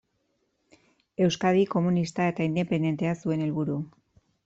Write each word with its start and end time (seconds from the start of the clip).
Euskadi 1.27 1.67
komunista 1.75 2.29
eta 2.33 2.51
independentea 2.53 3.17
zuen 3.23 3.45
helburu. 3.49 3.81